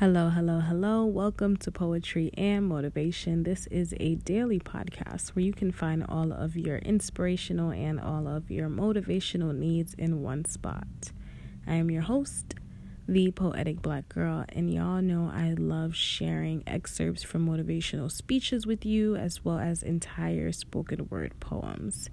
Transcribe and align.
Hello, 0.00 0.30
hello, 0.30 0.60
hello. 0.60 1.04
Welcome 1.04 1.58
to 1.58 1.70
Poetry 1.70 2.30
and 2.32 2.66
Motivation. 2.66 3.42
This 3.42 3.66
is 3.66 3.92
a 4.00 4.14
daily 4.14 4.58
podcast 4.58 5.28
where 5.36 5.44
you 5.44 5.52
can 5.52 5.72
find 5.72 6.06
all 6.08 6.32
of 6.32 6.56
your 6.56 6.78
inspirational 6.78 7.70
and 7.70 8.00
all 8.00 8.26
of 8.26 8.50
your 8.50 8.70
motivational 8.70 9.54
needs 9.54 9.92
in 9.92 10.22
one 10.22 10.46
spot. 10.46 10.86
I 11.66 11.74
am 11.74 11.90
your 11.90 12.00
host, 12.00 12.54
the 13.06 13.30
Poetic 13.32 13.82
Black 13.82 14.08
Girl, 14.08 14.46
and 14.48 14.72
y'all 14.72 15.02
know 15.02 15.30
I 15.30 15.52
love 15.58 15.94
sharing 15.94 16.62
excerpts 16.66 17.22
from 17.22 17.46
motivational 17.46 18.10
speeches 18.10 18.66
with 18.66 18.86
you 18.86 19.16
as 19.16 19.44
well 19.44 19.58
as 19.58 19.82
entire 19.82 20.50
spoken 20.52 21.08
word 21.10 21.38
poems. 21.40 22.08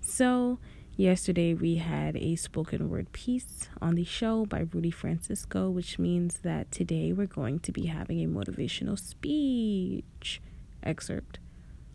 So, 0.00 0.60
Yesterday, 0.96 1.54
we 1.54 1.76
had 1.76 2.16
a 2.16 2.36
spoken 2.36 2.90
word 2.90 3.10
piece 3.12 3.70
on 3.80 3.94
the 3.94 4.04
show 4.04 4.44
by 4.44 4.66
Rudy 4.72 4.90
Francisco, 4.90 5.70
which 5.70 5.98
means 5.98 6.40
that 6.40 6.70
today 6.70 7.14
we're 7.14 7.26
going 7.26 7.60
to 7.60 7.72
be 7.72 7.86
having 7.86 8.22
a 8.22 8.28
motivational 8.28 8.98
speech 8.98 10.42
excerpt 10.82 11.38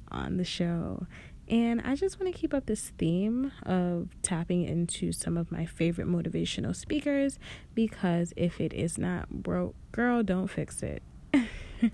on 0.09 0.37
the 0.37 0.43
show. 0.43 1.05
And 1.47 1.79
I 1.85 1.95
just 1.95 2.19
want 2.19 2.33
to 2.33 2.37
keep 2.37 2.55
up 2.55 2.65
this 2.65 2.91
theme 2.97 3.51
of 3.63 4.09
tapping 4.23 4.63
into 4.63 5.11
some 5.11 5.37
of 5.37 5.51
my 5.51 5.67
favorite 5.67 6.07
motivational 6.07 6.75
speakers 6.75 7.37
because 7.75 8.33
if 8.35 8.59
it 8.59 8.73
is 8.73 8.97
not 8.97 9.29
broke, 9.29 9.75
girl, 9.91 10.23
don't 10.23 10.47
fix 10.47 10.81
it. 10.81 11.03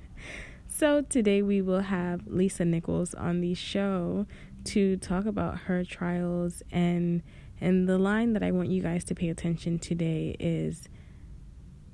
so 0.69 1.01
today 1.01 1.41
we 1.41 1.61
will 1.61 1.81
have 1.81 2.27
Lisa 2.27 2.63
Nichols 2.63 3.13
on 3.13 3.41
the 3.41 3.53
show 3.53 4.25
to 4.65 4.97
talk 4.97 5.25
about 5.25 5.59
her 5.59 5.83
trials 5.83 6.63
and 6.71 7.21
and 7.61 7.87
the 7.87 7.97
line 7.97 8.33
that 8.33 8.43
I 8.43 8.51
want 8.51 8.69
you 8.69 8.81
guys 8.81 9.05
to 9.05 9.15
pay 9.15 9.29
attention 9.29 9.79
today 9.79 10.35
is 10.39 10.89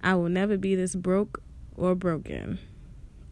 I 0.01 0.15
will 0.15 0.29
never 0.29 0.57
be 0.57 0.75
this 0.75 0.95
broke 0.95 1.43
or 1.75 1.93
broken. 1.93 2.57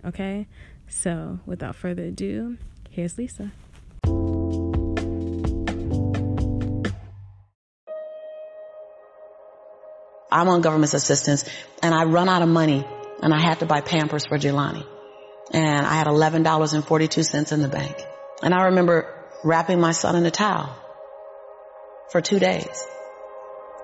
Okay? 0.05 0.47
So, 0.87 1.39
without 1.45 1.75
further 1.75 2.03
ado, 2.03 2.57
here's 2.89 3.17
Lisa. 3.17 3.51
I'm 10.29 10.49
on 10.49 10.61
government 10.61 10.93
assistance 10.93 11.45
and 11.81 11.95
I 11.95 12.03
run 12.03 12.29
out 12.29 12.41
of 12.41 12.49
money 12.49 12.85
and 13.23 13.33
I 13.33 13.41
had 13.41 13.59
to 13.59 13.65
buy 13.65 13.81
Pampers 13.81 14.25
for 14.27 14.37
Jelani. 14.37 14.85
And 15.51 15.85
I 15.85 15.93
had 15.95 16.07
$11.42 16.07 17.51
in 17.51 17.61
the 17.61 17.67
bank. 17.67 17.95
And 18.43 18.53
I 18.53 18.65
remember 18.65 19.16
wrapping 19.47 19.79
my 19.79 19.93
son 19.93 20.15
in 20.17 20.25
a 20.25 20.31
towel 20.31 20.75
for 22.11 22.21
two 22.21 22.37
days. 22.37 22.85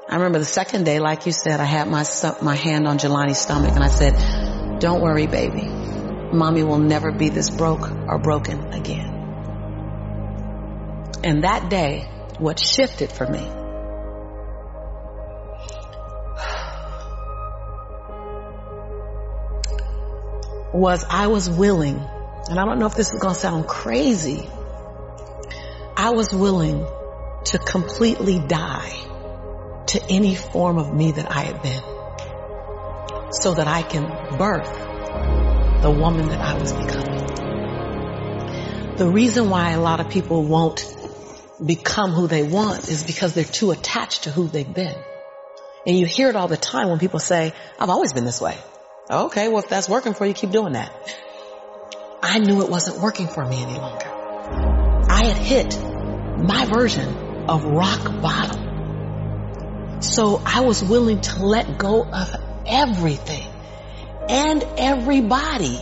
I 0.09 0.15
remember 0.15 0.39
the 0.39 0.45
second 0.45 0.83
day, 0.83 0.99
like 0.99 1.25
you 1.25 1.31
said, 1.31 1.61
I 1.61 1.65
had 1.65 1.87
my, 1.87 2.03
my 2.41 2.55
hand 2.55 2.87
on 2.87 2.97
Jelani's 2.97 3.37
stomach 3.37 3.71
and 3.71 3.83
I 3.83 3.87
said, 3.87 4.79
don't 4.79 5.01
worry, 5.01 5.27
baby. 5.27 5.63
Mommy 5.63 6.63
will 6.63 6.79
never 6.79 7.11
be 7.13 7.29
this 7.29 7.49
broke 7.49 7.89
or 7.89 8.19
broken 8.19 8.73
again. 8.73 9.11
And 11.23 11.45
that 11.45 11.69
day, 11.69 12.09
what 12.39 12.59
shifted 12.59 13.13
for 13.13 13.25
me 13.25 13.47
was 20.73 21.05
I 21.09 21.27
was 21.27 21.49
willing, 21.49 21.97
and 22.49 22.59
I 22.59 22.65
don't 22.65 22.79
know 22.79 22.87
if 22.87 22.95
this 22.95 23.13
is 23.13 23.19
going 23.19 23.35
to 23.35 23.39
sound 23.39 23.67
crazy, 23.67 24.49
I 26.03 26.09
was 26.09 26.33
willing 26.33 26.85
to 27.45 27.57
completely 27.57 28.37
die 28.37 28.91
to 29.87 30.03
any 30.09 30.35
form 30.35 30.77
of 30.77 30.93
me 30.93 31.13
that 31.13 31.31
I 31.31 31.43
had 31.43 31.61
been 31.61 33.31
so 33.31 33.53
that 33.53 33.69
I 33.69 33.83
can 33.83 34.09
birth 34.37 35.81
the 35.81 35.89
woman 35.89 36.27
that 36.27 36.41
I 36.41 36.57
was 36.59 36.73
becoming. 36.73 37.25
The 38.97 39.09
reason 39.09 39.49
why 39.49 39.71
a 39.71 39.79
lot 39.79 40.01
of 40.01 40.09
people 40.09 40.43
won't 40.43 40.85
become 41.65 42.11
who 42.11 42.27
they 42.27 42.43
want 42.43 42.89
is 42.89 43.05
because 43.05 43.33
they're 43.33 43.45
too 43.45 43.71
attached 43.71 44.23
to 44.23 44.29
who 44.29 44.49
they've 44.49 44.73
been. 44.73 44.97
And 45.87 45.97
you 45.97 46.05
hear 46.05 46.27
it 46.27 46.35
all 46.35 46.49
the 46.49 46.57
time 46.57 46.89
when 46.89 46.99
people 46.99 47.19
say, 47.19 47.53
I've 47.79 47.89
always 47.89 48.11
been 48.11 48.25
this 48.25 48.41
way. 48.41 48.57
Okay, 49.09 49.47
well 49.47 49.59
if 49.59 49.69
that's 49.69 49.87
working 49.87 50.13
for 50.13 50.25
you, 50.25 50.33
keep 50.33 50.51
doing 50.51 50.73
that. 50.73 50.91
I 52.21 52.39
knew 52.39 52.61
it 52.61 52.69
wasn't 52.69 52.99
working 52.99 53.29
for 53.29 53.45
me 53.45 53.63
any 53.63 53.77
longer. 53.77 54.09
I 55.09 55.27
had 55.27 55.37
hit 55.37 55.92
my 56.43 56.65
version 56.65 57.07
of 57.47 57.63
rock 57.63 58.21
bottom. 58.21 60.01
So 60.01 60.41
I 60.45 60.61
was 60.61 60.83
willing 60.83 61.21
to 61.21 61.45
let 61.45 61.77
go 61.77 62.03
of 62.03 62.35
everything 62.65 63.47
and 64.27 64.63
everybody. 64.77 65.79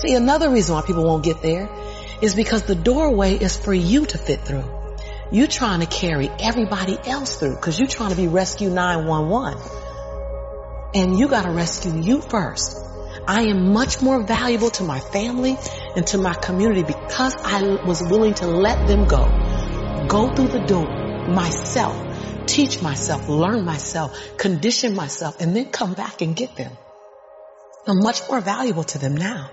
See, 0.00 0.14
another 0.14 0.50
reason 0.50 0.74
why 0.74 0.82
people 0.82 1.04
won't 1.04 1.24
get 1.24 1.42
there 1.42 1.68
is 2.22 2.34
because 2.34 2.62
the 2.62 2.74
doorway 2.74 3.34
is 3.34 3.56
for 3.56 3.74
you 3.74 4.06
to 4.06 4.18
fit 4.18 4.40
through. 4.40 4.64
You're 5.30 5.46
trying 5.46 5.80
to 5.80 5.86
carry 5.86 6.30
everybody 6.40 6.98
else 7.04 7.36
through 7.38 7.56
because 7.56 7.78
you're 7.78 7.88
trying 7.88 8.10
to 8.10 8.16
be 8.16 8.28
rescue 8.28 8.70
911. 8.70 9.60
And 10.94 11.18
you 11.18 11.28
got 11.28 11.42
to 11.42 11.50
rescue 11.50 12.00
you 12.00 12.22
first. 12.22 12.78
I 13.28 13.42
am 13.48 13.72
much 13.72 14.00
more 14.00 14.22
valuable 14.22 14.70
to 14.70 14.84
my 14.84 15.00
family 15.00 15.56
and 15.96 16.06
to 16.08 16.18
my 16.18 16.34
community 16.34 16.82
because 16.82 17.34
I 17.42 17.62
was 17.84 18.02
willing 18.02 18.34
to 18.34 18.46
let 18.46 18.86
them 18.86 19.06
go. 19.06 19.24
Go 20.06 20.32
through 20.34 20.48
the 20.48 20.64
door 20.66 20.86
myself, 21.26 22.46
teach 22.46 22.82
myself, 22.82 23.28
learn 23.28 23.64
myself, 23.64 24.16
condition 24.36 24.94
myself, 24.94 25.40
and 25.40 25.56
then 25.56 25.70
come 25.70 25.94
back 25.94 26.20
and 26.20 26.36
get 26.36 26.54
them. 26.54 26.72
I'm 27.86 27.98
much 27.98 28.20
more 28.28 28.40
valuable 28.40 28.84
to 28.84 28.98
them 28.98 29.16
now. 29.16 29.50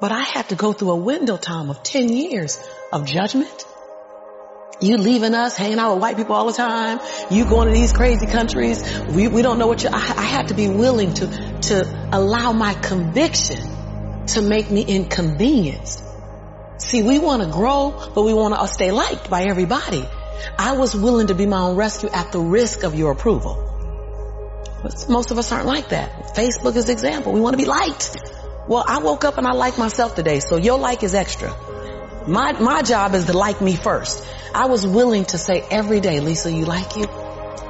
But 0.00 0.12
I 0.12 0.20
had 0.20 0.48
to 0.50 0.56
go 0.56 0.72
through 0.72 0.90
a 0.90 0.96
window 0.96 1.36
time 1.36 1.70
of 1.70 1.82
10 1.82 2.08
years 2.08 2.58
of 2.92 3.06
judgment. 3.06 3.66
You 4.80 4.96
leaving 4.96 5.32
us, 5.34 5.56
hanging 5.56 5.78
out 5.78 5.94
with 5.94 6.02
white 6.02 6.16
people 6.16 6.34
all 6.34 6.46
the 6.46 6.52
time. 6.52 6.98
You 7.30 7.44
going 7.44 7.68
to 7.68 7.74
these 7.74 7.92
crazy 7.92 8.26
countries. 8.26 8.82
We, 9.10 9.28
we 9.28 9.42
don't 9.42 9.58
know 9.58 9.68
what 9.68 9.84
you, 9.84 9.90
I, 9.92 9.96
I 9.96 10.24
had 10.24 10.48
to 10.48 10.54
be 10.54 10.68
willing 10.68 11.14
to, 11.14 11.26
to 11.28 12.08
allow 12.12 12.52
my 12.52 12.74
conviction 12.74 13.71
to 14.28 14.42
make 14.42 14.70
me 14.70 14.82
inconvenienced. 14.82 16.02
See, 16.78 17.02
we 17.02 17.18
want 17.18 17.42
to 17.42 17.48
grow, 17.48 18.10
but 18.14 18.22
we 18.22 18.34
want 18.34 18.54
to 18.54 18.66
stay 18.66 18.90
liked 18.90 19.30
by 19.30 19.44
everybody. 19.44 20.04
I 20.58 20.76
was 20.76 20.94
willing 20.94 21.28
to 21.28 21.34
be 21.34 21.46
my 21.46 21.60
own 21.60 21.76
rescue 21.76 22.08
at 22.10 22.32
the 22.32 22.40
risk 22.40 22.82
of 22.82 22.94
your 22.94 23.12
approval. 23.12 23.68
But 24.82 25.08
most 25.08 25.30
of 25.30 25.38
us 25.38 25.52
aren't 25.52 25.66
like 25.66 25.90
that. 25.90 26.34
Facebook 26.34 26.74
is 26.76 26.88
example. 26.88 27.32
We 27.32 27.40
want 27.40 27.54
to 27.54 27.58
be 27.58 27.68
liked. 27.68 28.16
Well, 28.66 28.84
I 28.86 28.98
woke 28.98 29.24
up 29.24 29.38
and 29.38 29.46
I 29.46 29.52
like 29.52 29.78
myself 29.78 30.14
today, 30.14 30.40
so 30.40 30.56
your 30.56 30.78
like 30.78 31.02
is 31.02 31.14
extra. 31.14 31.54
My, 32.26 32.52
my 32.52 32.82
job 32.82 33.14
is 33.14 33.26
to 33.26 33.32
like 33.36 33.60
me 33.60 33.76
first. 33.76 34.24
I 34.54 34.66
was 34.66 34.86
willing 34.86 35.24
to 35.26 35.38
say 35.38 35.60
every 35.70 36.00
day, 36.00 36.20
Lisa, 36.20 36.50
you 36.52 36.64
like 36.64 36.96
you? 36.96 37.06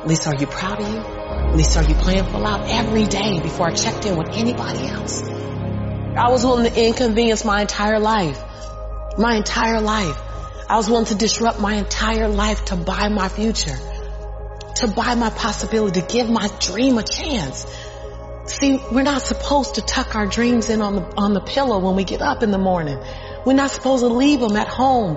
Lisa, 0.04 0.30
are 0.30 0.36
you 0.36 0.46
proud 0.46 0.80
of 0.80 0.88
you? 0.88 1.56
Lisa, 1.56 1.80
are 1.80 1.88
you 1.88 1.94
playing 1.94 2.24
full 2.24 2.46
out? 2.46 2.68
Every 2.68 3.04
day 3.04 3.40
before 3.40 3.68
I 3.68 3.74
checked 3.74 4.04
in 4.04 4.16
with 4.16 4.28
anybody 4.30 4.86
else. 4.88 5.22
I 6.16 6.28
was 6.28 6.44
willing 6.44 6.70
to 6.70 6.86
inconvenience 6.86 7.44
my 7.44 7.62
entire 7.62 7.98
life. 7.98 8.38
My 9.16 9.36
entire 9.36 9.80
life. 9.80 10.20
I 10.68 10.76
was 10.76 10.88
willing 10.88 11.06
to 11.06 11.14
disrupt 11.14 11.58
my 11.58 11.74
entire 11.74 12.28
life 12.28 12.64
to 12.66 12.76
buy 12.76 13.08
my 13.08 13.28
future. 13.28 13.76
To 14.76 14.88
buy 14.88 15.14
my 15.14 15.30
possibility, 15.30 16.00
to 16.00 16.06
give 16.06 16.28
my 16.28 16.48
dream 16.60 16.98
a 16.98 17.02
chance. 17.02 17.66
See, 18.46 18.78
we're 18.90 19.02
not 19.02 19.22
supposed 19.22 19.76
to 19.76 19.82
tuck 19.82 20.14
our 20.14 20.26
dreams 20.26 20.68
in 20.68 20.82
on 20.82 20.96
the, 20.96 21.16
on 21.16 21.32
the 21.32 21.40
pillow 21.40 21.78
when 21.78 21.96
we 21.96 22.04
get 22.04 22.20
up 22.20 22.42
in 22.42 22.50
the 22.50 22.58
morning. 22.58 22.98
We're 23.46 23.54
not 23.54 23.70
supposed 23.70 24.02
to 24.02 24.08
leave 24.08 24.40
them 24.40 24.56
at 24.56 24.68
home 24.68 25.16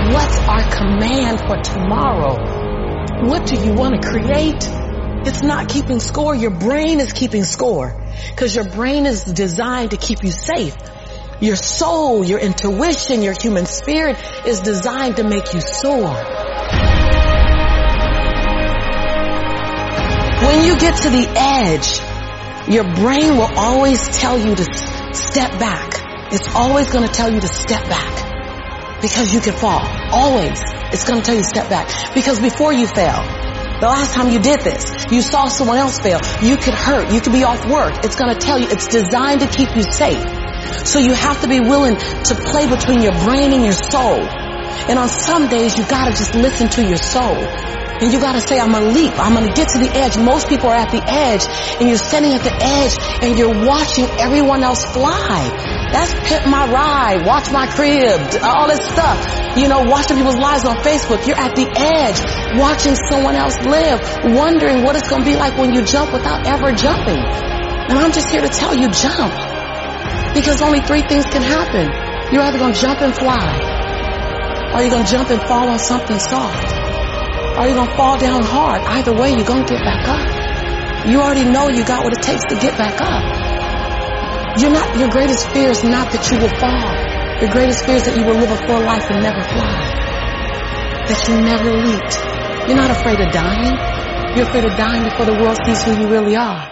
what's 0.13 0.39
our 0.39 0.63
command 0.71 1.39
for 1.39 1.57
tomorrow. 1.57 3.27
What 3.27 3.45
do 3.47 3.55
you 3.55 3.73
want 3.73 4.01
to 4.01 4.07
create? 4.07 4.67
It's 5.27 5.41
not 5.43 5.69
keeping 5.69 5.99
score. 5.99 6.35
Your 6.35 6.51
brain 6.51 6.99
is 6.99 7.13
keeping 7.13 7.43
score 7.43 7.95
because 8.29 8.55
your 8.55 8.69
brain 8.69 9.05
is 9.05 9.23
designed 9.23 9.91
to 9.91 9.97
keep 9.97 10.23
you 10.23 10.31
safe. 10.31 10.75
Your 11.39 11.55
soul, 11.55 12.23
your 12.23 12.39
intuition, 12.39 13.21
your 13.21 13.33
human 13.33 13.65
spirit 13.65 14.17
is 14.45 14.61
designed 14.61 15.17
to 15.17 15.23
make 15.23 15.53
you 15.53 15.61
soar. 15.61 16.13
When 20.41 20.65
you 20.65 20.77
get 20.77 20.97
to 21.03 21.09
the 21.09 21.27
edge 21.35 22.01
Your 22.67 22.83
brain 22.83 23.37
will 23.37 23.51
always 23.57 24.07
tell 24.19 24.37
you 24.37 24.55
to 24.55 24.63
step 25.13 25.59
back. 25.59 26.33
It's 26.33 26.55
always 26.55 26.87
going 26.87 27.07
to 27.07 27.13
tell 27.13 27.31
you 27.31 27.41
to 27.41 27.47
step 27.47 27.89
back 27.89 28.30
because 29.01 29.33
you 29.33 29.41
can 29.41 29.53
fall. 29.53 29.81
Always. 30.11 30.61
It's 30.93 31.03
going 31.03 31.21
to 31.21 31.25
tell 31.25 31.35
you 31.35 31.43
step 31.43 31.69
back 31.69 32.13
because 32.13 32.39
before 32.39 32.73
you 32.73 32.87
fail, 32.87 33.23
the 33.81 33.87
last 33.87 34.13
time 34.13 34.29
you 34.29 34.39
did 34.39 34.61
this, 34.61 35.07
you 35.11 35.21
saw 35.21 35.47
someone 35.47 35.77
else 35.77 35.99
fail. 35.99 36.19
You 36.41 36.57
could 36.57 36.75
hurt. 36.75 37.11
You 37.11 37.19
could 37.19 37.33
be 37.33 37.43
off 37.43 37.65
work. 37.65 38.05
It's 38.05 38.15
going 38.15 38.33
to 38.33 38.39
tell 38.39 38.59
you 38.59 38.67
it's 38.69 38.87
designed 38.87 39.41
to 39.41 39.47
keep 39.47 39.75
you 39.75 39.83
safe. 39.83 40.21
So 40.85 40.99
you 40.99 41.13
have 41.13 41.41
to 41.41 41.47
be 41.47 41.59
willing 41.59 41.95
to 41.97 42.35
play 42.35 42.69
between 42.69 43.01
your 43.01 43.13
brain 43.25 43.51
and 43.51 43.63
your 43.63 43.73
soul. 43.73 44.21
And 44.87 44.97
on 44.97 45.09
some 45.09 45.47
days, 45.47 45.77
you 45.77 45.85
gotta 45.85 46.11
just 46.11 46.33
listen 46.33 46.69
to 46.69 46.87
your 46.87 46.97
soul. 46.97 47.35
And 48.01 48.11
you 48.11 48.19
gotta 48.19 48.41
say, 48.41 48.59
I'm 48.59 48.71
gonna 48.71 48.89
leap. 48.89 49.13
I'm 49.13 49.35
gonna 49.35 49.53
get 49.53 49.69
to 49.69 49.77
the 49.77 49.89
edge. 49.93 50.17
Most 50.17 50.49
people 50.49 50.69
are 50.69 50.75
at 50.75 50.89
the 50.89 51.05
edge 51.05 51.45
and 51.77 51.87
you're 51.87 52.01
standing 52.01 52.33
at 52.33 52.41
the 52.41 52.49
edge 52.57 52.97
and 53.21 53.37
you're 53.37 53.53
watching 53.53 54.09
everyone 54.17 54.63
else 54.63 54.83
fly. 54.89 55.53
That's 55.93 56.09
pimp 56.25 56.49
my 56.49 56.65
ride, 56.65 57.27
watch 57.27 57.51
my 57.51 57.67
crib, 57.67 58.41
all 58.41 58.67
this 58.67 58.81
stuff. 58.89 59.21
You 59.55 59.69
know, 59.69 59.85
watching 59.85 60.17
people's 60.17 60.41
lives 60.41 60.65
on 60.65 60.77
Facebook. 60.77 61.27
You're 61.27 61.37
at 61.37 61.53
the 61.53 61.69
edge, 61.69 62.17
watching 62.57 62.95
someone 62.95 63.35
else 63.35 63.53
live, 63.61 64.01
wondering 64.33 64.81
what 64.81 64.95
it's 64.95 65.07
gonna 65.07 65.25
be 65.25 65.35
like 65.35 65.55
when 65.59 65.71
you 65.71 65.85
jump 65.85 66.11
without 66.11 66.47
ever 66.47 66.73
jumping. 66.73 67.21
And 67.21 67.99
I'm 67.99 68.11
just 68.13 68.31
here 68.31 68.41
to 68.41 68.49
tell 68.49 68.73
you, 68.73 68.89
jump. 68.89 69.29
Because 70.33 70.63
only 70.63 70.81
three 70.81 71.03
things 71.03 71.25
can 71.25 71.43
happen. 71.43 71.85
You're 72.33 72.41
either 72.41 72.57
gonna 72.57 72.73
jump 72.73 72.99
and 73.01 73.13
fly, 73.13 74.73
or 74.73 74.81
you're 74.81 74.97
to 74.97 75.03
jump 75.05 75.29
and 75.29 75.41
fall 75.43 75.69
on 75.69 75.77
something 75.77 76.17
soft? 76.17 76.80
Are 77.57 77.67
you 77.67 77.75
going 77.75 77.89
to 77.89 77.95
fall 77.95 78.17
down 78.17 78.43
hard? 78.43 78.81
Either 78.81 79.13
way, 79.13 79.31
you're 79.35 79.45
going 79.45 79.65
to 79.65 79.73
get 79.73 79.83
back 79.83 80.07
up. 80.07 81.07
You 81.07 81.19
already 81.19 81.43
know 81.43 81.67
you 81.69 81.83
got 81.83 82.03
what 82.03 82.13
it 82.13 82.21
takes 82.21 82.45
to 82.45 82.55
get 82.55 82.77
back 82.77 83.01
up. 83.01 84.59
You're 84.59 84.71
not, 84.71 84.97
your 84.97 85.09
greatest 85.09 85.49
fear 85.49 85.69
is 85.69 85.83
not 85.83 86.11
that 86.11 86.29
you 86.29 86.37
will 86.37 86.55
fall. 86.59 87.41
Your 87.41 87.51
greatest 87.51 87.85
fear 87.85 87.95
is 87.95 88.03
that 88.03 88.17
you 88.17 88.23
will 88.23 88.35
live 88.35 88.51
a 88.51 88.67
full 88.67 88.81
life 88.81 89.09
and 89.09 89.23
never 89.23 89.41
fly. 89.41 90.01
That 91.07 91.27
you 91.27 91.41
never 91.41 91.71
leaped. 91.73 92.67
You're 92.67 92.77
not 92.77 92.91
afraid 92.91 93.19
of 93.19 93.33
dying. 93.33 94.37
You're 94.37 94.45
afraid 94.45 94.65
of 94.65 94.77
dying 94.77 95.03
before 95.03 95.25
the 95.25 95.33
world 95.33 95.57
sees 95.65 95.81
who 95.83 96.01
you 96.01 96.07
really 96.07 96.35
are. 96.35 96.69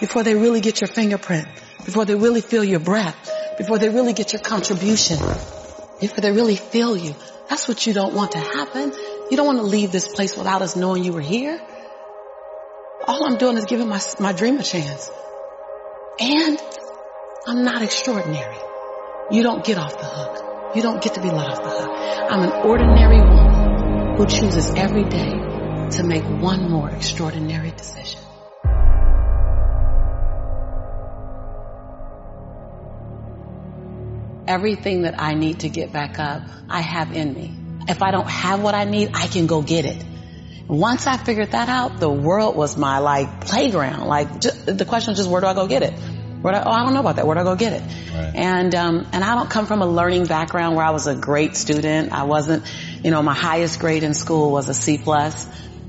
Before 0.00 0.22
they 0.22 0.34
really 0.34 0.60
get 0.60 0.80
your 0.80 0.88
fingerprint. 0.88 1.48
Before 1.84 2.04
they 2.04 2.14
really 2.14 2.40
feel 2.40 2.64
your 2.64 2.80
breath. 2.80 3.30
Before 3.58 3.78
they 3.78 3.88
really 3.88 4.12
get 4.12 4.32
your 4.32 4.42
contribution 4.42 5.18
Before 6.00 6.20
they 6.20 6.30
really 6.30 6.56
feel 6.56 6.96
you. 6.96 7.14
That's 7.48 7.66
what 7.66 7.86
you 7.86 7.92
don't 7.92 8.14
want 8.14 8.32
to 8.32 8.38
happen. 8.38 8.92
You 9.30 9.36
don't 9.36 9.46
want 9.46 9.58
to 9.58 9.64
leave 9.64 9.92
this 9.92 10.08
place 10.08 10.36
without 10.36 10.62
us 10.62 10.76
knowing 10.76 11.04
you 11.04 11.12
were 11.12 11.20
here. 11.20 11.60
All 13.06 13.24
I'm 13.24 13.38
doing 13.38 13.56
is 13.56 13.64
giving 13.64 13.88
my, 13.88 14.00
my 14.20 14.32
dream 14.32 14.58
a 14.58 14.62
chance. 14.62 15.10
And 16.20 16.60
I'm 17.46 17.64
not 17.64 17.82
extraordinary. 17.82 18.56
You 19.30 19.42
don't 19.42 19.64
get 19.64 19.78
off 19.78 19.98
the 19.98 20.04
hook. 20.04 20.76
You 20.76 20.82
don't 20.82 21.02
get 21.02 21.14
to 21.14 21.20
be 21.20 21.28
let 21.28 21.48
off 21.48 21.62
the 21.62 21.70
hook. 21.70 21.90
I'm 22.30 22.42
an 22.42 22.52
ordinary 22.66 23.20
woman 23.20 24.16
who 24.16 24.26
chooses 24.26 24.70
every 24.74 25.04
day 25.04 25.30
to 25.96 26.04
make 26.04 26.24
one 26.24 26.70
more 26.70 26.90
extraordinary 26.90 27.70
decision. 27.72 28.20
everything 34.46 35.02
that 35.02 35.20
I 35.20 35.34
need 35.34 35.60
to 35.60 35.68
get 35.68 35.92
back 35.92 36.18
up, 36.18 36.42
I 36.68 36.80
have 36.80 37.12
in 37.12 37.34
me. 37.34 37.65
If 37.88 38.02
I 38.02 38.10
don't 38.10 38.28
have 38.28 38.62
what 38.62 38.74
I 38.74 38.84
need, 38.84 39.10
I 39.14 39.26
can 39.26 39.46
go 39.46 39.62
get 39.62 39.84
it. 39.84 40.04
Once 40.68 41.06
I 41.06 41.16
figured 41.16 41.52
that 41.52 41.68
out, 41.68 42.00
the 42.00 42.10
world 42.10 42.56
was 42.56 42.76
my 42.76 42.98
like 42.98 43.46
playground. 43.46 44.08
Like 44.08 44.40
just, 44.40 44.66
the 44.66 44.84
question 44.84 45.12
was 45.12 45.18
just 45.18 45.30
where 45.30 45.40
do 45.40 45.46
I 45.46 45.54
go 45.54 45.66
get 45.68 45.82
it? 45.82 45.92
Where 46.42 46.52
do 46.52 46.58
I, 46.58 46.64
oh, 46.64 46.70
I 46.70 46.84
don't 46.84 46.94
know 46.94 47.00
about 47.00 47.16
that. 47.16 47.26
Where 47.26 47.34
do 47.34 47.40
I 47.40 47.44
go 47.44 47.54
get 47.54 47.72
it? 47.72 47.82
Right. 48.12 48.32
And 48.34 48.74
um, 48.74 49.06
and 49.12 49.22
I 49.22 49.34
don't 49.36 49.48
come 49.48 49.66
from 49.66 49.82
a 49.82 49.86
learning 49.86 50.26
background 50.26 50.76
where 50.76 50.84
I 50.84 50.90
was 50.90 51.06
a 51.06 51.14
great 51.14 51.56
student. 51.56 52.12
I 52.12 52.24
wasn't, 52.24 52.64
you 53.04 53.10
know, 53.10 53.22
my 53.22 53.34
highest 53.34 53.78
grade 53.78 54.02
in 54.02 54.14
school 54.14 54.50
was 54.50 54.68
a 54.68 54.74
C 54.74 54.98
plus, 54.98 55.46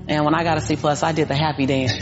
and 0.08 0.24
when 0.24 0.36
I 0.36 0.44
got 0.44 0.58
a 0.58 0.62
C 0.62 0.76
plus, 0.76 1.04
I 1.04 1.12
did 1.12 1.28
the 1.28 1.36
happy 1.36 1.66
dance. 1.66 1.94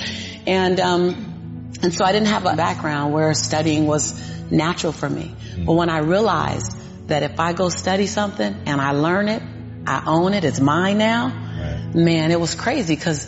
And 0.45 0.79
um, 0.79 1.71
and 1.81 1.93
so 1.93 2.03
I 2.05 2.11
didn't 2.11 2.27
have 2.27 2.45
a 2.45 2.55
background 2.55 3.13
where 3.13 3.33
studying 3.33 3.87
was 3.87 4.21
natural 4.51 4.91
for 4.91 5.09
me. 5.09 5.23
Mm-hmm. 5.23 5.65
But 5.65 5.73
when 5.73 5.89
I 5.89 5.99
realized 5.99 6.75
that 7.07 7.23
if 7.23 7.39
I 7.39 7.53
go 7.53 7.69
study 7.69 8.07
something 8.07 8.63
and 8.65 8.81
I 8.81 8.91
learn 8.91 9.27
it, 9.29 9.41
I 9.87 10.03
own 10.07 10.33
it, 10.33 10.43
it's 10.43 10.59
mine 10.59 10.97
now, 10.97 11.27
right. 11.27 11.95
man, 11.95 12.31
it 12.31 12.39
was 12.39 12.55
crazy 12.55 12.95
because 12.95 13.27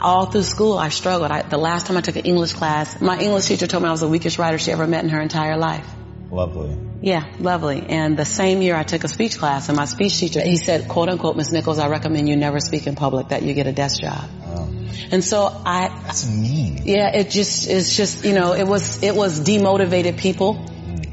all 0.00 0.26
through 0.26 0.42
school 0.42 0.78
I 0.78 0.88
struggled. 0.88 1.30
I, 1.30 1.42
the 1.42 1.58
last 1.58 1.86
time 1.86 1.96
I 1.96 2.00
took 2.00 2.16
an 2.16 2.24
English 2.24 2.52
class, 2.52 3.00
my 3.00 3.18
English 3.18 3.46
teacher 3.46 3.66
told 3.66 3.82
me 3.82 3.88
I 3.88 3.92
was 3.92 4.00
the 4.00 4.08
weakest 4.08 4.38
writer 4.38 4.58
she 4.58 4.72
ever 4.72 4.86
met 4.86 5.04
in 5.04 5.10
her 5.10 5.20
entire 5.20 5.56
life. 5.56 5.88
Lovely. 6.30 6.76
Yeah, 7.00 7.24
lovely. 7.38 7.84
And 7.88 8.16
the 8.16 8.24
same 8.24 8.62
year 8.62 8.74
I 8.76 8.82
took 8.82 9.04
a 9.04 9.08
speech 9.08 9.38
class 9.38 9.68
and 9.68 9.76
my 9.76 9.84
speech 9.84 10.18
teacher, 10.18 10.40
he 10.40 10.56
said, 10.56 10.88
quote 10.88 11.08
unquote, 11.08 11.36
Miss 11.36 11.52
Nichols, 11.52 11.78
I 11.78 11.88
recommend 11.88 12.28
you 12.28 12.36
never 12.36 12.60
speak 12.60 12.86
in 12.86 12.96
public, 12.96 13.28
that 13.28 13.42
you 13.42 13.54
get 13.54 13.66
a 13.66 13.72
desk 13.72 14.00
job. 14.00 14.28
Wow. 14.42 14.68
And 15.10 15.22
so 15.22 15.44
I. 15.44 15.88
That's 16.04 16.28
mean. 16.28 16.82
Yeah, 16.84 17.14
it 17.14 17.30
just, 17.30 17.68
it's 17.68 17.96
just, 17.96 18.24
you 18.24 18.32
know, 18.32 18.54
it 18.54 18.66
was, 18.66 19.02
it 19.02 19.14
was 19.14 19.40
demotivated 19.40 20.18
people, 20.18 20.64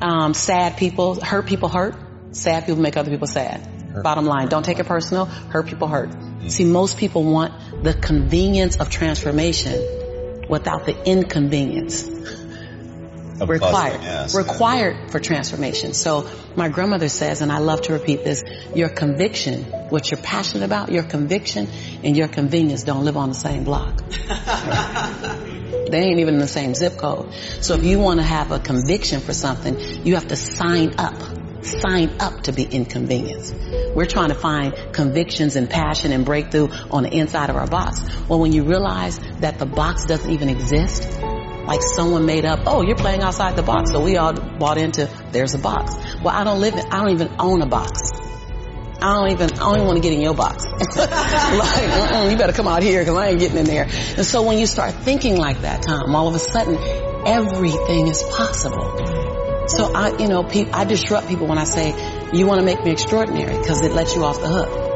um, 0.02 0.34
sad 0.34 0.78
people, 0.78 1.20
hurt 1.20 1.46
people 1.46 1.70
hurt. 1.70 1.96
Sad 2.32 2.66
people 2.66 2.82
make 2.82 2.96
other 2.96 3.12
people 3.12 3.28
sad. 3.28 3.62
Bottom 3.94 4.26
line, 4.26 4.48
don't 4.48 4.64
take 4.64 4.80
it 4.80 4.86
personal. 4.86 5.26
Hurt 5.26 5.68
people 5.68 5.88
hurt. 5.88 6.12
See, 6.48 6.66
most 6.66 6.98
people 6.98 7.24
want 7.24 7.84
the 7.84 7.94
convenience 7.94 8.78
of 8.78 8.90
transformation 8.90 10.48
without 10.50 10.86
the 10.86 11.06
inconvenience 11.06 12.08
required, 13.48 14.02
yes. 14.02 14.36
required 14.36 15.12
for 15.12 15.20
transformation. 15.20 15.94
So 15.94 16.30
my 16.56 16.70
grandmother 16.70 17.10
says, 17.10 17.42
and 17.42 17.52
I 17.52 17.60
love 17.60 17.82
to 17.84 17.94
repeat 17.94 18.24
this, 18.24 18.44
your 18.76 18.90
conviction, 18.90 19.64
what 19.90 20.12
you're 20.12 20.22
passionate 20.22 20.66
about, 20.66 20.92
your 20.92 21.04
conviction 21.04 21.68
and 22.04 22.16
your 22.16 22.28
convenience 22.28 22.84
don't 22.84 23.06
live 23.06 23.18
on 23.18 23.30
the 23.30 23.36
same 23.36 23.64
block. 23.64 23.98
they 25.90 26.00
ain't 26.00 26.20
even 26.20 26.36
in 26.36 26.40
the 26.40 26.48
same 26.48 26.76
zip 26.76 26.98
code. 26.98 27.34
So 27.62 27.76
if 27.76 27.84
you 27.84 28.00
want 28.00 28.20
to 28.20 28.26
have 28.26 28.52
a 28.52 28.60
conviction 28.60 29.20
for 29.22 29.34
something, 29.34 29.80
you 30.06 30.16
have 30.16 30.28
to 30.30 30.36
sign 30.36 30.96
up. 30.98 31.41
Sign 31.62 32.16
up 32.20 32.44
to 32.44 32.52
be 32.52 32.64
inconvenienced. 32.64 33.56
We're 33.94 34.06
trying 34.06 34.30
to 34.30 34.36
find 34.36 34.74
convictions 34.94 35.56
and 35.56 35.70
passion 35.70 36.12
and 36.12 36.26
breakthrough 36.26 36.70
on 36.90 37.04
the 37.04 37.14
inside 37.14 37.50
of 37.50 37.56
our 37.56 37.68
box. 37.68 38.02
Well, 38.28 38.40
when 38.40 38.52
you 38.52 38.64
realize 38.64 39.20
that 39.40 39.60
the 39.60 39.66
box 39.66 40.06
doesn't 40.06 40.30
even 40.30 40.50
exist, 40.50 41.22
like 41.22 41.82
someone 41.82 42.26
made 42.26 42.46
up, 42.46 42.62
oh, 42.66 42.82
you're 42.82 42.96
playing 42.96 43.22
outside 43.22 43.56
the 43.56 43.64
box. 43.64 43.92
So 43.92 44.02
we 44.02 44.18
all 44.18 44.34
bought 44.34 44.78
into, 44.78 45.10
there's 45.32 45.54
a 45.54 45.60
box. 45.60 45.96
Well, 46.24 46.36
I 46.36 46.44
don't 46.44 46.60
live 46.62 46.74
in, 46.74 46.86
I 46.92 47.00
don't 47.00 47.12
even 47.12 47.36
own 47.40 47.62
a 47.62 47.68
box. 47.68 48.12
I 49.04 49.16
don't 49.16 49.32
even, 49.32 49.54
I 49.54 49.58
don't 49.58 49.76
even 49.76 49.88
want 49.88 49.98
to 49.98 50.02
get 50.02 50.14
in 50.14 50.22
your 50.22 50.36
box. 50.36 50.64
like, 50.96 51.10
uh-uh, 51.10 52.30
you 52.30 52.38
better 52.38 52.54
come 52.54 52.68
out 52.68 52.84
here 52.84 53.02
because 53.02 53.18
I 53.18 53.30
ain't 53.30 53.40
getting 53.40 53.58
in 53.58 53.66
there. 53.66 53.86
And 53.86 54.26
so 54.26 54.44
when 54.44 54.60
you 54.60 54.68
start 54.68 54.94
thinking 54.94 55.38
like 55.38 55.62
that, 55.62 55.82
Tom, 55.84 56.16
all 56.16 56.28
of 56.28 56.36
a 56.36 56.40
sudden, 56.40 56.78
everything 57.26 58.08
is 58.08 58.22
possible. 58.24 59.21
So 59.78 59.92
I, 59.94 60.18
you 60.18 60.28
know, 60.28 60.44
pe- 60.44 60.70
I 60.72 60.84
disrupt 60.86 61.28
people 61.28 61.48
when 61.48 61.58
I 61.58 61.64
say, 61.64 61.94
you 62.34 62.46
want 62.46 62.60
to 62.60 62.66
make 62.66 62.84
me 62.84 62.92
extraordinary 62.92 63.58
because 63.58 63.82
it 63.82 63.94
lets 63.94 64.16
you 64.16 64.24
off 64.24 64.42
the 64.42 64.50
hook. 64.50 64.92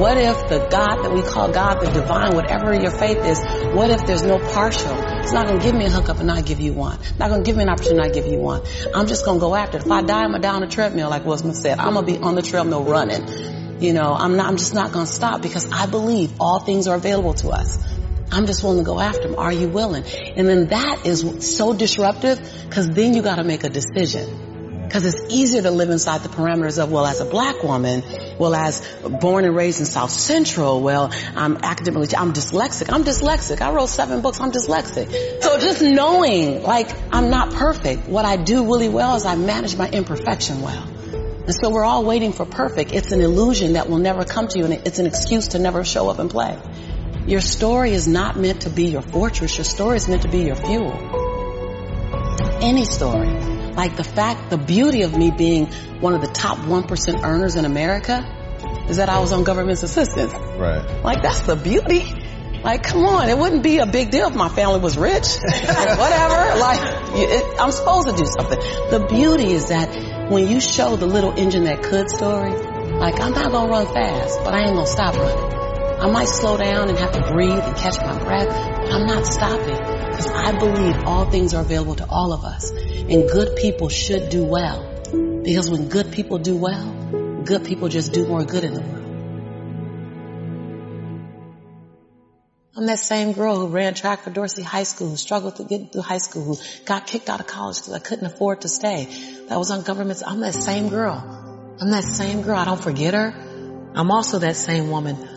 What 0.00 0.16
if 0.16 0.48
the 0.48 0.66
God 0.70 1.04
that 1.04 1.12
we 1.12 1.22
call 1.22 1.52
God, 1.52 1.80
the 1.80 1.90
divine, 1.90 2.34
whatever 2.34 2.74
your 2.74 2.90
faith 2.90 3.18
is, 3.24 3.38
what 3.74 3.90
if 3.90 4.06
there's 4.06 4.22
no 4.22 4.38
partial? 4.38 4.96
It's 5.20 5.32
not 5.32 5.46
going 5.46 5.60
to 5.60 5.64
give 5.64 5.74
me 5.74 5.84
a 5.84 5.90
hookup 5.90 6.18
and 6.18 6.26
not 6.26 6.44
give 6.46 6.60
you 6.60 6.72
one. 6.72 6.98
Not 7.18 7.28
going 7.28 7.44
to 7.44 7.46
give 7.46 7.56
me 7.56 7.62
an 7.62 7.68
opportunity 7.68 7.98
and 8.00 8.08
not 8.08 8.14
give 8.14 8.26
you 8.26 8.38
one. 8.38 8.62
I'm 8.94 9.06
just 9.06 9.24
going 9.24 9.38
to 9.38 9.40
go 9.40 9.54
after 9.54 9.76
it. 9.76 9.84
If 9.84 9.90
I 9.90 10.02
die, 10.02 10.24
I'm 10.24 10.30
going 10.30 10.42
to 10.42 10.48
die 10.48 10.54
on 10.54 10.62
a 10.62 10.68
treadmill, 10.68 11.10
like 11.10 11.24
Will 11.24 11.36
said. 11.36 11.78
I'm 11.78 11.92
going 11.94 12.06
to 12.06 12.12
be 12.12 12.18
on 12.18 12.34
the 12.34 12.42
treadmill 12.42 12.84
running. 12.84 13.82
You 13.82 13.92
know, 13.92 14.14
I'm 14.14 14.36
not, 14.36 14.46
I'm 14.46 14.56
just 14.56 14.74
not 14.74 14.92
going 14.92 15.06
to 15.06 15.12
stop 15.12 15.42
because 15.42 15.70
I 15.70 15.86
believe 15.86 16.32
all 16.40 16.60
things 16.60 16.88
are 16.88 16.96
available 16.96 17.34
to 17.34 17.50
us. 17.50 17.78
I'm 18.34 18.46
just 18.46 18.64
willing 18.64 18.78
to 18.78 18.84
go 18.84 18.98
after 18.98 19.28
them. 19.28 19.38
Are 19.38 19.52
you 19.52 19.68
willing? 19.68 20.04
And 20.04 20.48
then 20.48 20.66
that 20.68 21.06
is 21.06 21.54
so 21.56 21.72
disruptive 21.72 22.38
because 22.68 22.90
then 22.90 23.14
you 23.14 23.22
got 23.22 23.36
to 23.36 23.44
make 23.44 23.62
a 23.62 23.68
decision. 23.68 24.82
Because 24.82 25.06
it's 25.06 25.34
easier 25.34 25.62
to 25.62 25.70
live 25.70 25.90
inside 25.90 26.22
the 26.22 26.28
parameters 26.28 26.82
of, 26.82 26.90
well, 26.90 27.06
as 27.06 27.20
a 27.20 27.24
black 27.24 27.62
woman, 27.62 28.02
well, 28.38 28.54
as 28.54 28.86
born 29.20 29.44
and 29.44 29.56
raised 29.56 29.80
in 29.80 29.86
South 29.86 30.10
Central, 30.10 30.82
well, 30.82 31.10
I'm 31.34 31.56
academically, 31.56 32.16
I'm 32.16 32.32
dyslexic. 32.32 32.92
I'm 32.92 33.02
dyslexic. 33.02 33.60
I 33.60 33.72
wrote 33.72 33.88
seven 33.88 34.20
books. 34.20 34.40
I'm 34.40 34.52
dyslexic. 34.52 35.42
So 35.42 35.58
just 35.58 35.82
knowing, 35.82 36.62
like, 36.62 36.90
I'm 37.12 37.30
not 37.30 37.54
perfect. 37.54 38.08
What 38.08 38.24
I 38.24 38.36
do 38.36 38.64
really 38.64 38.88
well 38.88 39.16
is 39.16 39.24
I 39.24 39.36
manage 39.36 39.76
my 39.76 39.88
imperfection 39.88 40.60
well. 40.60 40.86
And 41.46 41.54
so 41.54 41.70
we're 41.70 41.84
all 41.84 42.04
waiting 42.04 42.32
for 42.32 42.46
perfect. 42.46 42.92
It's 42.92 43.12
an 43.12 43.20
illusion 43.20 43.74
that 43.74 43.88
will 43.88 43.98
never 43.98 44.24
come 44.24 44.48
to 44.48 44.58
you 44.58 44.64
and 44.64 44.74
it's 44.74 44.98
an 44.98 45.06
excuse 45.06 45.48
to 45.48 45.58
never 45.58 45.84
show 45.84 46.08
up 46.08 46.18
and 46.18 46.30
play. 46.30 46.58
Your 47.26 47.40
story 47.40 47.92
is 47.92 48.06
not 48.06 48.36
meant 48.36 48.62
to 48.62 48.70
be 48.70 48.86
your 48.86 49.00
fortress. 49.00 49.56
Your 49.56 49.64
story 49.64 49.96
is 49.96 50.08
meant 50.08 50.22
to 50.22 50.28
be 50.28 50.40
your 50.40 50.56
fuel. 50.56 50.92
Any 52.60 52.84
story. 52.84 53.28
Like 53.72 53.96
the 53.96 54.04
fact, 54.04 54.50
the 54.50 54.58
beauty 54.58 55.02
of 55.02 55.16
me 55.16 55.30
being 55.30 55.66
one 56.00 56.14
of 56.14 56.20
the 56.20 56.28
top 56.28 56.58
1% 56.58 57.24
earners 57.24 57.56
in 57.56 57.64
America 57.64 58.86
is 58.88 58.98
that 58.98 59.08
I 59.08 59.20
was 59.20 59.32
on 59.32 59.42
government's 59.44 59.82
assistance. 59.82 60.32
Right. 60.32 61.02
Like 61.02 61.22
that's 61.22 61.40
the 61.40 61.56
beauty. 61.56 62.04
Like, 62.62 62.82
come 62.82 63.04
on, 63.04 63.28
it 63.28 63.36
wouldn't 63.36 63.62
be 63.62 63.78
a 63.78 63.86
big 63.86 64.10
deal 64.10 64.28
if 64.28 64.34
my 64.34 64.48
family 64.48 64.80
was 64.80 64.96
rich. 64.96 65.26
Whatever. 65.42 66.58
Like, 66.58 66.80
it, 67.14 67.60
I'm 67.60 67.70
supposed 67.70 68.08
to 68.08 68.16
do 68.16 68.24
something. 68.24 68.58
The 68.90 69.06
beauty 69.06 69.52
is 69.52 69.68
that 69.68 70.30
when 70.30 70.48
you 70.48 70.60
show 70.60 70.96
the 70.96 71.06
little 71.06 71.38
engine 71.38 71.64
that 71.64 71.82
could 71.82 72.08
story, 72.08 72.52
like, 72.52 73.20
I'm 73.20 73.32
not 73.32 73.52
gonna 73.52 73.70
run 73.70 73.86
fast, 73.92 74.40
but 74.44 74.54
I 74.54 74.60
ain't 74.60 74.74
gonna 74.74 74.86
stop 74.86 75.14
running. 75.14 75.63
I 76.04 76.06
might 76.10 76.28
slow 76.28 76.58
down 76.58 76.90
and 76.90 76.98
have 76.98 77.12
to 77.12 77.32
breathe 77.32 77.50
and 77.50 77.76
catch 77.76 77.96
my 77.96 78.22
breath, 78.22 78.48
but 78.48 78.92
I'm 78.92 79.06
not 79.06 79.26
stopping 79.26 79.78
because 79.78 80.26
I 80.26 80.52
believe 80.58 80.98
all 81.06 81.24
things 81.30 81.54
are 81.54 81.62
available 81.62 81.94
to 81.94 82.06
all 82.06 82.34
of 82.34 82.44
us 82.44 82.70
and 82.72 83.26
good 83.26 83.56
people 83.56 83.88
should 83.88 84.28
do 84.28 84.44
well 84.44 84.82
because 85.42 85.70
when 85.70 85.88
good 85.88 86.12
people 86.12 86.36
do 86.36 86.56
well, 86.56 87.40
good 87.46 87.64
people 87.64 87.88
just 87.88 88.12
do 88.12 88.26
more 88.26 88.44
good 88.44 88.64
in 88.64 88.74
the 88.74 88.80
world. 88.82 89.00
I'm 92.76 92.84
that 92.84 92.98
same 92.98 93.32
girl 93.32 93.56
who 93.56 93.68
ran 93.68 93.94
track 93.94 94.24
for 94.24 94.30
Dorsey 94.30 94.62
High 94.62 94.82
School, 94.82 95.08
who 95.08 95.16
struggled 95.16 95.56
to 95.56 95.64
get 95.64 95.90
through 95.90 96.02
high 96.02 96.18
school, 96.18 96.44
who 96.44 96.84
got 96.84 97.06
kicked 97.06 97.30
out 97.30 97.40
of 97.40 97.46
college 97.46 97.78
because 97.78 97.94
I 97.94 97.98
couldn't 97.98 98.26
afford 98.26 98.60
to 98.60 98.68
stay. 98.68 99.06
That 99.48 99.58
was 99.58 99.70
on 99.70 99.80
government. 99.80 100.22
I'm 100.26 100.40
that 100.40 100.52
same 100.52 100.90
girl. 100.90 101.78
I'm 101.80 101.90
that 101.92 102.04
same 102.04 102.42
girl. 102.42 102.58
I 102.58 102.66
don't 102.66 102.82
forget 102.82 103.14
her. 103.14 103.32
I'm 103.94 104.10
also 104.10 104.40
that 104.40 104.56
same 104.56 104.90
woman 104.90 105.33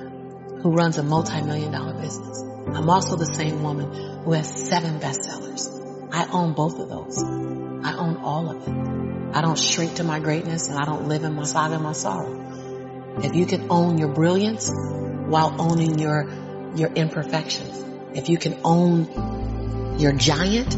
who 0.61 0.71
runs 0.71 0.97
a 0.97 1.03
multi-million 1.03 1.71
dollar 1.71 1.93
business. 1.93 2.43
I'm 2.67 2.89
also 2.89 3.15
the 3.15 3.25
same 3.25 3.63
woman 3.63 3.93
who 4.23 4.33
has 4.33 4.67
seven 4.67 4.99
bestsellers. 4.99 6.13
I 6.13 6.27
own 6.31 6.53
both 6.53 6.79
of 6.79 6.89
those. 6.89 7.23
I 7.23 7.95
own 7.97 8.17
all 8.17 8.49
of 8.49 8.67
it. 8.67 9.35
I 9.35 9.41
don't 9.41 9.57
shrink 9.57 9.95
to 9.95 10.03
my 10.03 10.19
greatness 10.19 10.69
and 10.69 10.77
I 10.79 10.85
don't 10.85 11.07
live 11.07 11.23
in 11.23 11.35
my 11.35 11.43
saga 11.43 11.75
and 11.75 11.83
my 11.83 11.93
sorrow. 11.93 13.19
If 13.23 13.35
you 13.35 13.45
can 13.45 13.67
own 13.69 13.97
your 13.97 14.09
brilliance 14.09 14.71
while 14.71 15.55
owning 15.59 15.99
your 15.99 16.29
your 16.75 16.89
imperfections. 16.93 17.83
If 18.13 18.29
you 18.29 18.37
can 18.37 18.59
own 18.63 19.97
your 19.99 20.11
giant 20.11 20.75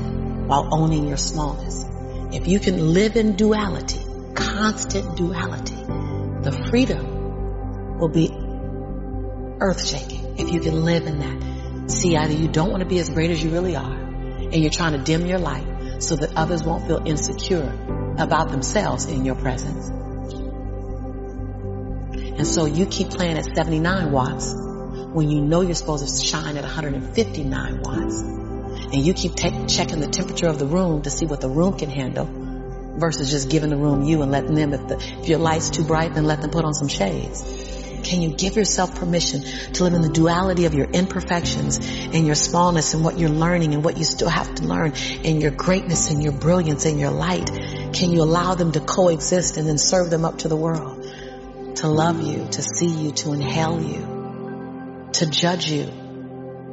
while 0.47 0.73
owning 0.73 1.07
your 1.07 1.17
smallness. 1.17 1.85
If 2.31 2.47
you 2.47 2.59
can 2.59 2.93
live 2.93 3.15
in 3.15 3.35
duality, 3.35 3.99
constant 4.33 5.17
duality, 5.17 5.75
the 6.43 6.67
freedom 6.69 7.97
will 7.99 8.09
be 8.09 8.29
earth 9.59 9.85
shaking 9.85 10.39
if 10.39 10.51
you 10.51 10.59
can 10.59 10.85
live 10.85 11.05
in 11.05 11.19
that. 11.19 11.91
See, 11.91 12.15
either 12.15 12.33
you 12.33 12.47
don't 12.47 12.69
want 12.69 12.81
to 12.81 12.89
be 12.89 12.99
as 12.99 13.09
great 13.09 13.31
as 13.31 13.43
you 13.43 13.49
really 13.49 13.75
are 13.75 13.93
and 13.93 14.55
you're 14.55 14.71
trying 14.71 14.93
to 14.93 14.99
dim 14.99 15.25
your 15.25 15.39
light 15.39 15.65
so 15.99 16.15
that 16.15 16.35
others 16.35 16.63
won't 16.63 16.87
feel 16.87 17.05
insecure 17.05 17.71
about 18.17 18.49
themselves 18.49 19.05
in 19.05 19.25
your 19.25 19.35
presence. 19.35 19.89
And 22.39 22.47
so 22.47 22.65
you 22.65 22.85
keep 22.85 23.09
playing 23.09 23.37
at 23.37 23.45
79 23.55 24.11
watts 24.11 24.53
when 24.55 25.29
you 25.29 25.41
know 25.41 25.61
you're 25.61 25.75
supposed 25.75 26.07
to 26.07 26.25
shine 26.25 26.55
at 26.55 26.63
159 26.63 27.81
watts. 27.81 28.21
And 28.21 28.95
you 28.95 29.13
keep 29.13 29.35
checking 29.35 29.99
the 29.99 30.07
temperature 30.07 30.47
of 30.47 30.57
the 30.57 30.65
room 30.65 31.01
to 31.01 31.09
see 31.09 31.25
what 31.25 31.41
the 31.41 31.49
room 31.49 31.77
can 31.77 31.89
handle 31.89 32.27
versus 32.97 33.29
just 33.29 33.49
giving 33.49 33.69
the 33.69 33.77
room 33.77 34.03
you 34.03 34.21
and 34.21 34.31
letting 34.31 34.55
them, 34.55 34.73
if, 34.73 34.87
the, 34.87 34.95
if 35.21 35.27
your 35.27 35.39
light's 35.39 35.69
too 35.69 35.83
bright, 35.83 36.13
then 36.13 36.25
let 36.25 36.41
them 36.41 36.49
put 36.49 36.65
on 36.65 36.73
some 36.73 36.87
shades. 36.87 37.43
Can 38.03 38.21
you 38.21 38.29
give 38.29 38.55
yourself 38.55 38.95
permission 38.95 39.41
to 39.73 39.83
live 39.83 39.93
in 39.93 40.01
the 40.01 40.09
duality 40.09 40.65
of 40.65 40.73
your 40.73 40.87
imperfections 40.89 41.79
and 41.79 42.25
your 42.25 42.35
smallness 42.35 42.93
and 42.93 43.03
what 43.03 43.17
you're 43.17 43.29
learning 43.29 43.73
and 43.73 43.83
what 43.83 43.97
you 43.97 44.03
still 44.03 44.29
have 44.29 44.53
to 44.55 44.65
learn 44.65 44.93
and 45.23 45.41
your 45.41 45.51
greatness 45.51 46.09
and 46.09 46.21
your 46.23 46.33
brilliance 46.33 46.85
and 46.85 46.99
your 46.99 47.11
light? 47.11 47.49
Can 47.93 48.11
you 48.11 48.21
allow 48.21 48.55
them 48.55 48.71
to 48.71 48.79
coexist 48.79 49.57
and 49.57 49.67
then 49.67 49.77
serve 49.77 50.09
them 50.09 50.25
up 50.25 50.39
to 50.39 50.47
the 50.47 50.57
world? 50.57 51.05
To 51.77 51.87
love 51.87 52.21
you, 52.21 52.47
to 52.51 52.61
see 52.61 52.87
you, 52.87 53.11
to 53.11 53.33
inhale 53.33 53.81
you 53.81 54.19
to 55.13 55.25
judge 55.25 55.69
you, 55.69 55.85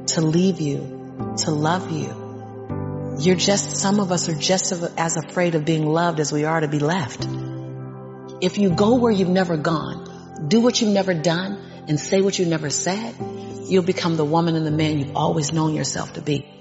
to 0.06 0.20
leave 0.20 0.60
you, 0.60 1.34
to 1.38 1.50
love 1.50 1.90
you. 1.90 3.16
You're 3.18 3.36
just, 3.36 3.76
some 3.76 3.98
of 3.98 4.12
us 4.12 4.28
are 4.28 4.34
just 4.34 4.72
as 4.72 5.16
afraid 5.16 5.54
of 5.54 5.64
being 5.64 5.86
loved 5.86 6.20
as 6.20 6.32
we 6.32 6.44
are 6.44 6.60
to 6.60 6.68
be 6.68 6.78
left. 6.78 7.26
If 8.40 8.58
you 8.58 8.70
go 8.70 8.96
where 8.96 9.12
you've 9.12 9.28
never 9.28 9.56
gone, 9.56 10.04
do 10.48 10.60
what 10.60 10.80
you've 10.80 10.92
never 10.92 11.14
done, 11.14 11.58
and 11.88 12.00
say 12.00 12.20
what 12.20 12.38
you've 12.38 12.48
never 12.48 12.70
said, 12.70 13.14
you'll 13.68 13.82
become 13.82 14.16
the 14.16 14.24
woman 14.24 14.56
and 14.56 14.66
the 14.66 14.70
man 14.70 14.98
you've 14.98 15.16
always 15.16 15.52
known 15.52 15.74
yourself 15.74 16.14
to 16.14 16.20
be. 16.20 16.55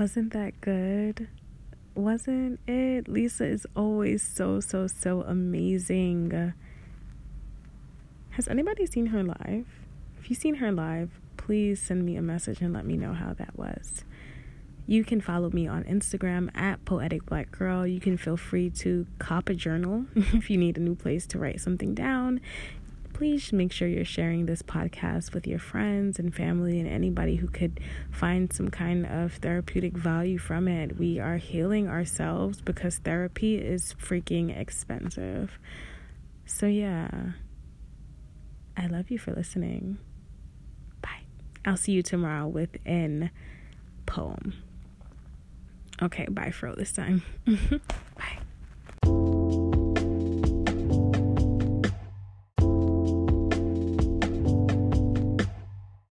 Wasn't 0.00 0.32
that 0.32 0.58
good? 0.62 1.28
Wasn't 1.94 2.58
it? 2.66 3.06
Lisa 3.06 3.44
is 3.44 3.66
always 3.76 4.22
so, 4.22 4.58
so, 4.58 4.86
so 4.86 5.20
amazing. 5.20 6.54
Has 8.30 8.48
anybody 8.48 8.86
seen 8.86 9.08
her 9.08 9.22
live? 9.22 9.66
If 10.18 10.30
you've 10.30 10.38
seen 10.38 10.54
her 10.54 10.72
live, 10.72 11.10
please 11.36 11.82
send 11.82 12.06
me 12.06 12.16
a 12.16 12.22
message 12.22 12.62
and 12.62 12.72
let 12.72 12.86
me 12.86 12.96
know 12.96 13.12
how 13.12 13.34
that 13.34 13.58
was. 13.58 14.02
You 14.86 15.04
can 15.04 15.20
follow 15.20 15.50
me 15.50 15.68
on 15.68 15.84
Instagram 15.84 16.48
at 16.56 16.82
Poetic 16.86 17.26
Black 17.26 17.50
Girl. 17.50 17.86
You 17.86 18.00
can 18.00 18.16
feel 18.16 18.38
free 18.38 18.70
to 18.70 19.06
cop 19.18 19.50
a 19.50 19.54
journal 19.54 20.06
if 20.16 20.48
you 20.48 20.56
need 20.56 20.78
a 20.78 20.80
new 20.80 20.94
place 20.94 21.26
to 21.26 21.38
write 21.38 21.60
something 21.60 21.94
down 21.94 22.40
please 23.20 23.52
make 23.52 23.70
sure 23.70 23.86
you're 23.86 24.02
sharing 24.02 24.46
this 24.46 24.62
podcast 24.62 25.34
with 25.34 25.46
your 25.46 25.58
friends 25.58 26.18
and 26.18 26.34
family 26.34 26.80
and 26.80 26.88
anybody 26.88 27.36
who 27.36 27.46
could 27.46 27.78
find 28.10 28.50
some 28.50 28.70
kind 28.70 29.04
of 29.04 29.34
therapeutic 29.34 29.92
value 29.92 30.38
from 30.38 30.66
it. 30.66 30.98
We 30.98 31.18
are 31.20 31.36
healing 31.36 31.86
ourselves 31.86 32.62
because 32.62 32.96
therapy 32.96 33.56
is 33.58 33.94
freaking 34.02 34.58
expensive. 34.58 35.58
So, 36.46 36.64
yeah, 36.64 37.10
I 38.74 38.86
love 38.86 39.10
you 39.10 39.18
for 39.18 39.34
listening. 39.34 39.98
Bye. 41.02 41.26
I'll 41.66 41.76
see 41.76 41.92
you 41.92 42.02
tomorrow 42.02 42.48
with 42.48 42.70
an 42.86 43.30
poem. 44.06 44.54
Okay, 46.00 46.24
bye 46.30 46.52
for 46.52 46.74
this 46.74 46.92
time. 46.92 47.22
bye. 47.44 48.38